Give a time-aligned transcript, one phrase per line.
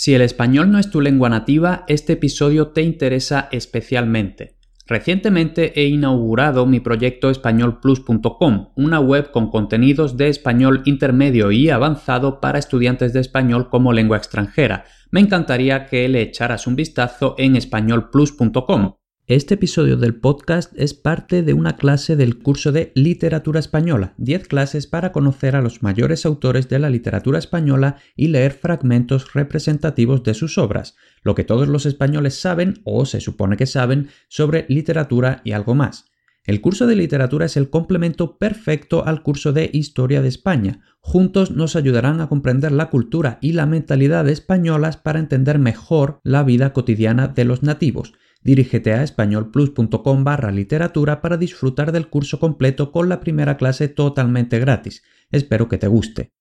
[0.00, 4.54] Si el español no es tu lengua nativa, este episodio te interesa especialmente.
[4.86, 12.38] Recientemente he inaugurado mi proyecto españolplus.com, una web con contenidos de español intermedio y avanzado
[12.38, 14.84] para estudiantes de español como lengua extranjera.
[15.10, 18.97] Me encantaría que le echaras un vistazo en españolplus.com.
[19.28, 24.48] Este episodio del podcast es parte de una clase del curso de Literatura Española, 10
[24.48, 30.22] clases para conocer a los mayores autores de la literatura española y leer fragmentos representativos
[30.22, 34.64] de sus obras, lo que todos los españoles saben o se supone que saben sobre
[34.70, 36.06] literatura y algo más.
[36.44, 40.80] El curso de literatura es el complemento perfecto al curso de Historia de España.
[41.00, 46.44] Juntos nos ayudarán a comprender la cultura y la mentalidad españolas para entender mejor la
[46.44, 52.92] vida cotidiana de los nativos Dirígete a españolplus.com barra literatura para disfrutar del curso completo
[52.92, 55.02] con la primera clase totalmente gratis.
[55.30, 56.32] Espero que te guste.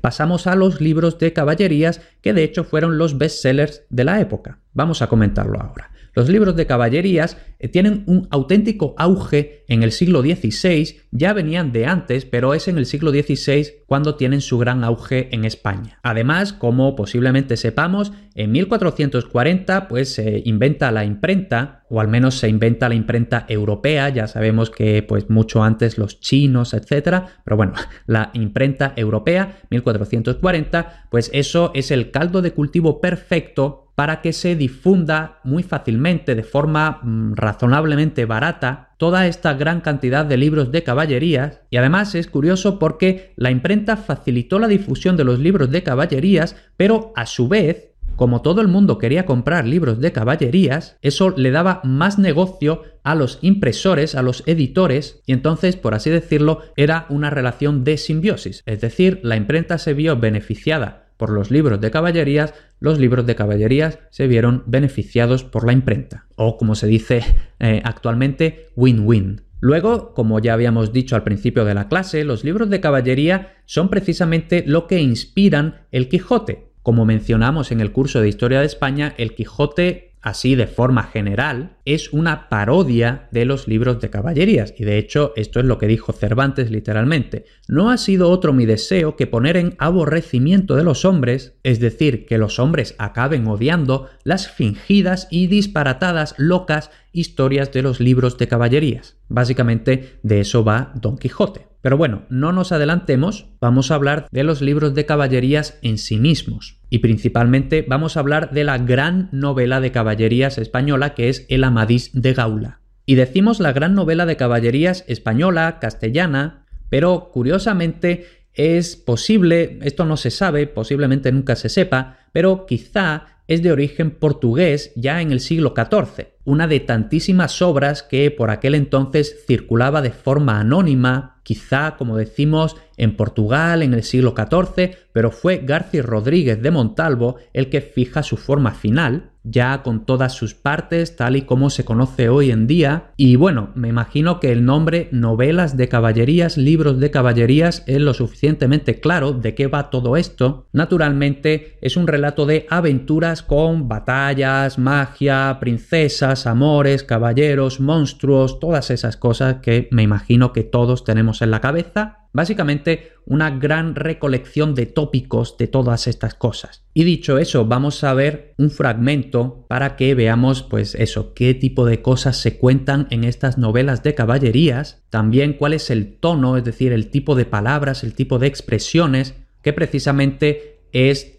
[0.00, 4.60] Pasamos a los libros de caballerías que de hecho fueron los bestsellers de la época.
[4.72, 5.90] Vamos a comentarlo ahora.
[6.16, 11.72] Los libros de caballerías eh, tienen un auténtico auge en el siglo XVI, ya venían
[11.72, 16.00] de antes, pero es en el siglo XVI cuando tienen su gran auge en España.
[16.02, 22.48] Además, como posiblemente sepamos, en 1440 pues se inventa la imprenta, o al menos se
[22.48, 27.74] inventa la imprenta europea, ya sabemos que pues mucho antes los chinos, etcétera, pero bueno,
[28.06, 34.54] la imprenta europea 1440, pues eso es el caldo de cultivo perfecto para que se
[34.54, 40.84] difunda muy fácilmente, de forma mm, razonablemente barata, toda esta gran cantidad de libros de
[40.84, 41.62] caballerías.
[41.70, 46.56] Y además es curioso porque la imprenta facilitó la difusión de los libros de caballerías,
[46.76, 51.50] pero a su vez como todo el mundo quería comprar libros de caballerías, eso le
[51.50, 57.04] daba más negocio a los impresores, a los editores, y entonces, por así decirlo, era
[57.10, 58.62] una relación de simbiosis.
[58.64, 63.34] Es decir, la imprenta se vio beneficiada por los libros de caballerías, los libros de
[63.34, 67.22] caballerías se vieron beneficiados por la imprenta, o como se dice
[67.58, 69.42] eh, actualmente, win-win.
[69.60, 73.88] Luego, como ya habíamos dicho al principio de la clase, los libros de caballería son
[73.88, 76.66] precisamente lo que inspiran el Quijote.
[76.82, 81.76] Como mencionamos en el curso de Historia de España, el Quijote así de forma general,
[81.84, 84.74] es una parodia de los libros de caballerías.
[84.76, 87.44] Y de hecho, esto es lo que dijo Cervantes literalmente.
[87.68, 92.26] No ha sido otro mi deseo que poner en aborrecimiento de los hombres, es decir,
[92.26, 98.48] que los hombres acaben odiando las fingidas y disparatadas locas historias de los libros de
[98.48, 99.16] caballerías.
[99.28, 101.66] Básicamente de eso va Don Quijote.
[101.82, 106.18] Pero bueno, no nos adelantemos, vamos a hablar de los libros de caballerías en sí
[106.18, 106.80] mismos.
[106.90, 111.64] Y principalmente vamos a hablar de la gran novela de caballerías española que es El
[111.64, 112.80] Amadís de Gaula.
[113.04, 120.16] Y decimos la gran novela de caballerías española, castellana, pero curiosamente es posible, esto no
[120.16, 125.40] se sabe, posiblemente nunca se sepa, pero quizá es de origen portugués ya en el
[125.40, 131.96] siglo XIV, una de tantísimas obras que por aquel entonces circulaba de forma anónima, quizá
[131.96, 137.68] como decimos en Portugal en el siglo XIV, pero fue García Rodríguez de Montalvo el
[137.68, 142.28] que fija su forma final, ya con todas sus partes tal y como se conoce
[142.28, 143.12] hoy en día.
[143.16, 148.12] Y bueno, me imagino que el nombre novelas de caballerías, libros de caballerías es lo
[148.12, 150.66] suficientemente claro de qué va todo esto.
[150.72, 159.16] Naturalmente es un relato de aventuras con batallas, magia, princesas, amores, caballeros, monstruos, todas esas
[159.16, 164.84] cosas que me imagino que todos tenemos en la cabeza Básicamente una gran recolección de
[164.84, 166.84] tópicos de todas estas cosas.
[166.92, 171.86] Y dicho eso, vamos a ver un fragmento para que veamos pues eso, qué tipo
[171.86, 176.64] de cosas se cuentan en estas novelas de caballerías, también cuál es el tono, es
[176.64, 181.36] decir, el tipo de palabras, el tipo de expresiones que precisamente es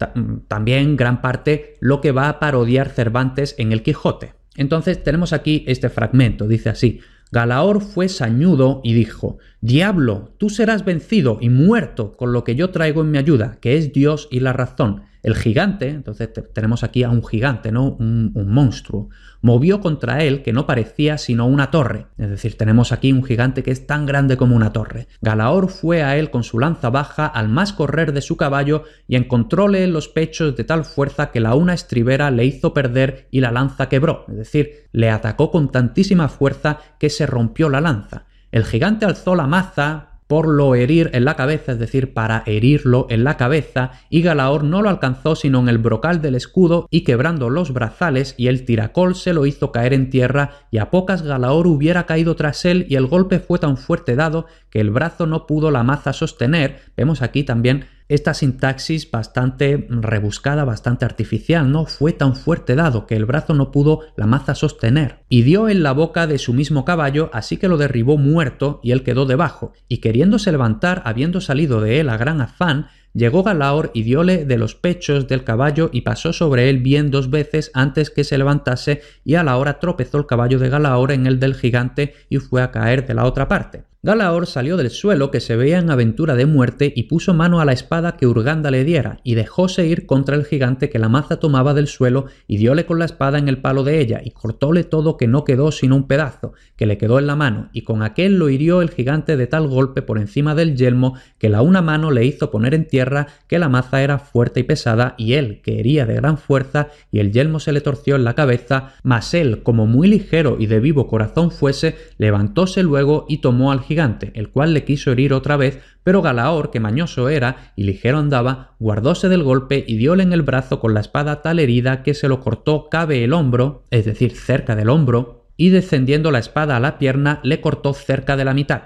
[0.48, 4.37] también gran parte lo que va a parodiar Cervantes en el Quijote.
[4.58, 10.84] Entonces tenemos aquí este fragmento, dice así, Galaor fue sañudo y dijo, Diablo, tú serás
[10.84, 14.40] vencido y muerto con lo que yo traigo en mi ayuda, que es Dios y
[14.40, 15.02] la razón.
[15.28, 17.84] El gigante, entonces tenemos aquí a un gigante, ¿no?
[18.00, 19.10] Un, un, monstruo,
[19.42, 22.06] movió contra él que no parecía sino una torre.
[22.16, 25.06] Es decir, tenemos aquí un gigante que es tan grande como una torre.
[25.20, 29.16] Galaor fue a él con su lanza baja al más correr de su caballo y
[29.16, 33.42] encontróle en los pechos de tal fuerza que la una estribera le hizo perder y
[33.42, 34.24] la lanza quebró.
[34.28, 38.24] Es decir, le atacó con tantísima fuerza que se rompió la lanza.
[38.50, 43.06] El gigante alzó la maza, por lo herir en la cabeza, es decir, para herirlo
[43.10, 47.00] en la cabeza, y Galaor no lo alcanzó sino en el brocal del escudo y
[47.00, 51.22] quebrando los brazales y el tiracol se lo hizo caer en tierra y a pocas
[51.22, 55.26] Galaor hubiera caído tras él y el golpe fue tan fuerte dado que el brazo
[55.26, 56.80] no pudo la maza sostener.
[56.96, 63.16] Vemos aquí también esta sintaxis bastante rebuscada, bastante artificial, no fue tan fuerte dado que
[63.16, 66.84] el brazo no pudo la maza sostener, y dio en la boca de su mismo
[66.84, 71.80] caballo, así que lo derribó muerto y él quedó debajo, y queriéndose levantar, habiendo salido
[71.80, 76.02] de él a gran afán, Llegó Galaor y diole de los pechos del caballo y
[76.02, 80.18] pasó sobre él bien dos veces antes que se levantase y a la hora tropezó
[80.18, 83.48] el caballo de Galaor en el del gigante y fue a caer de la otra
[83.48, 83.84] parte.
[84.00, 87.64] Galaor salió del suelo que se veía en aventura de muerte y puso mano a
[87.64, 91.40] la espada que Urganda le diera, y dejóse ir contra el gigante que la maza
[91.40, 94.84] tomaba del suelo, y diole con la espada en el palo de ella, y cortóle
[94.84, 98.04] todo que no quedó sino un pedazo, que le quedó en la mano, y con
[98.04, 101.82] aquel lo hirió el gigante de tal golpe por encima del yelmo, que la una
[101.82, 105.60] mano le hizo poner en tierra que la maza era fuerte y pesada, y él,
[105.60, 109.34] que hería de gran fuerza, y el yelmo se le torció en la cabeza, mas
[109.34, 114.30] él, como muy ligero y de vivo corazón fuese, levantóse luego y tomó al gigante,
[114.34, 118.76] el cual le quiso herir otra vez, pero Galaor, que mañoso era y ligero andaba,
[118.78, 122.28] guardóse del golpe y diole en el brazo con la espada tal herida que se
[122.28, 126.80] lo cortó cabe el hombro, es decir, cerca del hombro, y descendiendo la espada a
[126.80, 128.82] la pierna le cortó cerca de la mitad.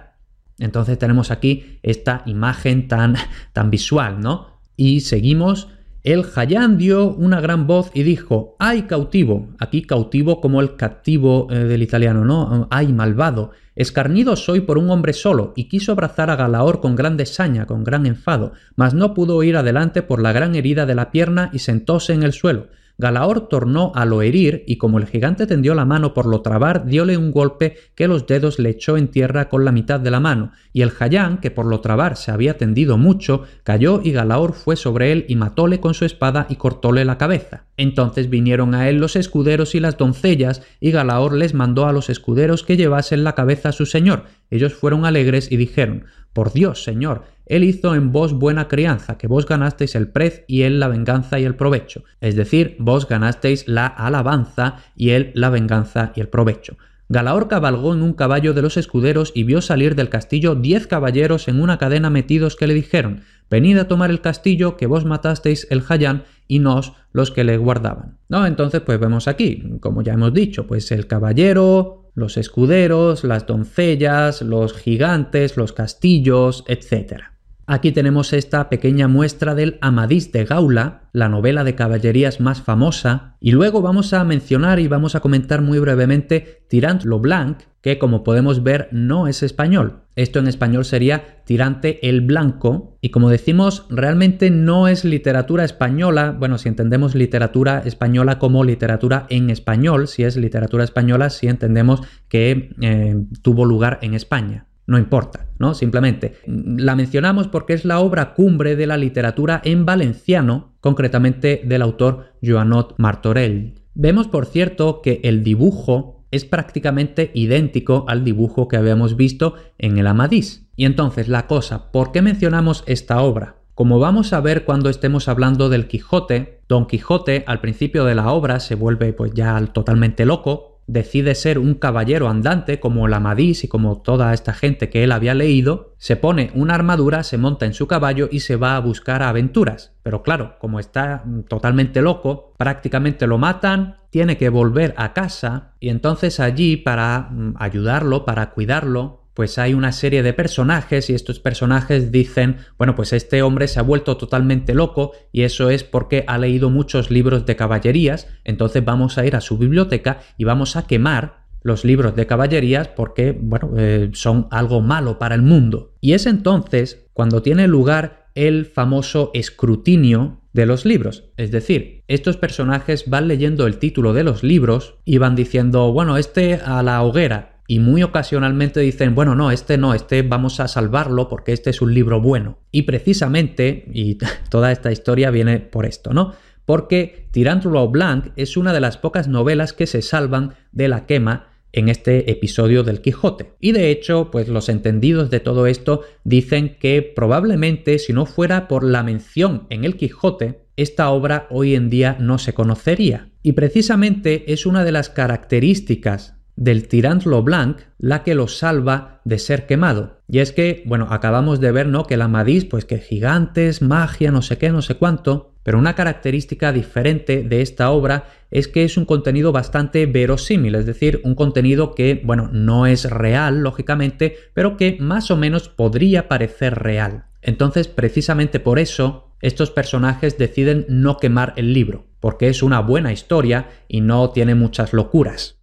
[0.59, 3.17] Entonces tenemos aquí esta imagen tan,
[3.53, 4.61] tan visual, ¿no?
[4.77, 5.69] Y seguimos
[6.05, 9.49] el Hayán dio una gran voz y dijo, ¡ay cautivo!
[9.59, 12.67] Aquí cautivo como el captivo eh, del italiano, ¿no?
[12.71, 13.53] ¡ay malvado!
[13.77, 17.85] Escarnido soy por un hombre solo, y quiso abrazar a Galaor con gran desaña, con
[17.85, 21.61] gran enfado, mas no pudo ir adelante por la gran herida de la pierna y
[21.61, 22.67] sentóse en el suelo.
[22.99, 26.87] Galaor tornó a lo herir y como el gigante tendió la mano por lo trabar,
[26.87, 30.21] diole un golpe que los dedos le echó en tierra con la mitad de la
[30.21, 34.53] mano, y el jayán, que por lo trabar se había tendido mucho, cayó y Galaor
[34.53, 37.65] fue sobre él y matóle con su espada y cortóle la cabeza.
[37.77, 42.11] Entonces vinieron a él los escuderos y las doncellas, y Galaor les mandó a los
[42.11, 44.25] escuderos que llevasen la cabeza a su señor.
[44.51, 49.27] Ellos fueron alegres y dijeron, Por Dios, señor, él hizo en vos buena crianza, que
[49.27, 52.05] vos ganasteis el prez y él la venganza y el provecho.
[52.21, 56.77] Es decir, vos ganasteis la alabanza y él la venganza y el provecho.
[57.09, 61.47] Galaor cabalgó en un caballo de los escuderos y vio salir del castillo diez caballeros
[61.47, 65.67] en una cadena metidos que le dijeron Venid a tomar el castillo que vos matasteis
[65.69, 68.17] el Jayán y nos los que le guardaban.
[68.31, 68.47] ¿No?
[68.47, 74.41] Entonces, pues vemos aquí, como ya hemos dicho, pues el caballero, los escuderos, las doncellas,
[74.41, 77.32] los gigantes, los castillos, etc.
[77.73, 83.39] Aquí tenemos esta pequeña muestra del Amadís de Gaula, la novela de caballerías más famosa,
[83.41, 88.25] y luego vamos a mencionar y vamos a comentar muy brevemente Tirant Blanc, que como
[88.25, 90.03] podemos ver no es español.
[90.17, 96.37] Esto en español sería Tirante el Blanco, y como decimos, realmente no es literatura española,
[96.39, 102.03] bueno, si entendemos literatura española como literatura en español, si es literatura española, si entendemos
[102.29, 105.75] que eh, tuvo lugar en España no importa, ¿no?
[105.75, 111.83] Simplemente la mencionamos porque es la obra cumbre de la literatura en valenciano, concretamente del
[111.83, 113.75] autor Joanot Martorell.
[113.95, 119.99] Vemos, por cierto, que el dibujo es prácticamente idéntico al dibujo que habíamos visto en
[119.99, 120.67] el Amadís.
[120.77, 123.57] Y entonces la cosa, ¿por qué mencionamos esta obra?
[123.75, 128.31] Como vamos a ver cuando estemos hablando del Quijote, Don Quijote al principio de la
[128.31, 133.65] obra se vuelve pues ya totalmente loco, decide ser un caballero andante como la Amadís
[133.65, 137.67] y como toda esta gente que él había leído, se pone una armadura, se monta
[137.67, 139.95] en su caballo y se va a buscar aventuras.
[140.03, 145.89] Pero claro, como está totalmente loco, prácticamente lo matan, tiene que volver a casa y
[145.89, 151.41] entonces allí para mm, ayudarlo, para cuidarlo, pues hay una serie de personajes y estos
[151.41, 156.25] personajes dicen, bueno, pues este hombre se ha vuelto totalmente loco y eso es porque
[156.27, 160.77] ha leído muchos libros de caballerías, entonces vamos a ir a su biblioteca y vamos
[160.77, 165.95] a quemar los libros de caballerías porque, bueno, eh, son algo malo para el mundo.
[166.01, 171.25] Y es entonces cuando tiene lugar el famoso escrutinio de los libros.
[171.37, 176.17] Es decir, estos personajes van leyendo el título de los libros y van diciendo, bueno,
[176.19, 180.69] este a la hoguera, y muy ocasionalmente dicen, bueno, no, este no, este vamos a
[180.69, 182.59] salvarlo porque este es un libro bueno.
[182.71, 184.19] Y precisamente, y
[184.51, 186.35] toda esta historia viene por esto, ¿no?
[186.67, 191.49] Porque Tirantula Blanc es una de las pocas novelas que se salvan de la quema
[191.73, 193.55] en este episodio del Quijote.
[193.59, 198.69] Y de hecho, pues los entendidos de todo esto dicen que probablemente si no fuera
[198.69, 203.31] por la mención en el Quijote, esta obra hoy en día no se conocería.
[203.43, 209.39] Y precisamente es una de las características del Tirant Blanc la que lo salva de
[209.39, 210.21] ser quemado.
[210.29, 212.05] Y es que, bueno, acabamos de ver, ¿no?
[212.05, 215.55] Que el Amadís, pues que gigantes, magia, no sé qué, no sé cuánto.
[215.65, 220.87] Pero una característica diferente de esta obra es que es un contenido bastante verosímil, es
[220.87, 226.29] decir, un contenido que, bueno, no es real, lógicamente, pero que más o menos podría
[226.29, 227.27] parecer real.
[227.43, 233.13] Entonces, precisamente por eso, estos personajes deciden no quemar el libro, porque es una buena
[233.13, 235.62] historia y no tiene muchas locuras.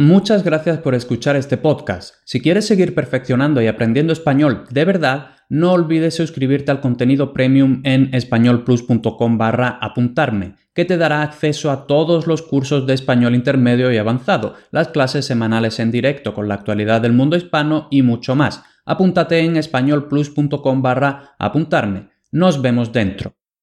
[0.00, 2.14] Muchas gracias por escuchar este podcast.
[2.24, 7.80] Si quieres seguir perfeccionando y aprendiendo español de verdad, no olvides suscribirte al contenido premium
[7.82, 13.90] en españolplus.com barra apuntarme, que te dará acceso a todos los cursos de español intermedio
[13.90, 18.36] y avanzado, las clases semanales en directo con la actualidad del mundo hispano y mucho
[18.36, 18.62] más.
[18.84, 22.10] Apúntate en españolplus.com barra apuntarme.
[22.30, 23.37] Nos vemos dentro.